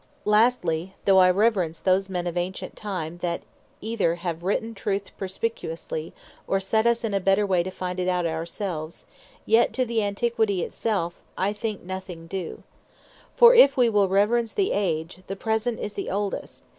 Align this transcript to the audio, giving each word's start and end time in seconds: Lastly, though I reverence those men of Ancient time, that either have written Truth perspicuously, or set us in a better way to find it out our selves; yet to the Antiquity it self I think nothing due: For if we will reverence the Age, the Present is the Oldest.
Lastly, 0.25 0.95
though 1.05 1.19
I 1.19 1.29
reverence 1.29 1.77
those 1.79 2.09
men 2.09 2.25
of 2.25 2.35
Ancient 2.35 2.75
time, 2.75 3.19
that 3.19 3.43
either 3.81 4.15
have 4.15 4.41
written 4.41 4.73
Truth 4.73 5.15
perspicuously, 5.15 6.11
or 6.47 6.59
set 6.59 6.87
us 6.87 7.03
in 7.03 7.13
a 7.13 7.19
better 7.19 7.45
way 7.45 7.61
to 7.61 7.69
find 7.69 7.99
it 7.99 8.07
out 8.07 8.25
our 8.25 8.47
selves; 8.47 9.05
yet 9.45 9.73
to 9.73 9.85
the 9.85 10.01
Antiquity 10.01 10.63
it 10.63 10.73
self 10.73 11.13
I 11.37 11.53
think 11.53 11.83
nothing 11.83 12.25
due: 12.25 12.63
For 13.35 13.53
if 13.53 13.77
we 13.77 13.89
will 13.89 14.07
reverence 14.09 14.53
the 14.55 14.71
Age, 14.71 15.21
the 15.27 15.35
Present 15.35 15.79
is 15.79 15.93
the 15.93 16.09
Oldest. 16.09 16.63